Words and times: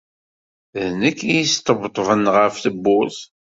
D 0.81 0.83
nekk 1.01 1.19
i 1.23 1.31
yesṭebṭben 1.35 2.23
ɣef 2.35 2.55
tewwurt. 2.63 3.17